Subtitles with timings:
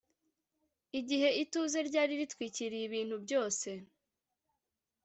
[0.99, 3.69] igihe ituze ryari ritwikiriye ibintu byose